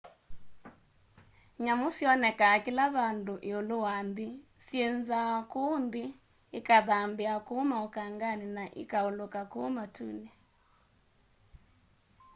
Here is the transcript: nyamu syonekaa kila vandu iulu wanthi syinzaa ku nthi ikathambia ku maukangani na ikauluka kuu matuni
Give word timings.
nyamu 1.63 1.87
syonekaa 1.95 2.57
kila 2.65 2.85
vandu 2.97 3.33
iulu 3.49 3.75
wanthi 3.85 4.27
syinzaa 4.65 5.35
ku 5.51 5.63
nthi 5.83 6.03
ikathambia 6.59 7.33
ku 7.47 7.55
maukangani 7.69 8.47
na 8.57 8.63
ikauluka 8.81 9.41
kuu 9.51 9.69
matuni 9.75 10.29